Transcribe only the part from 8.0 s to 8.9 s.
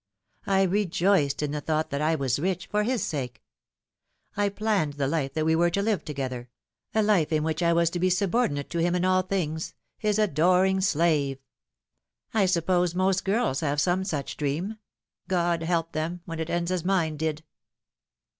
subordinate to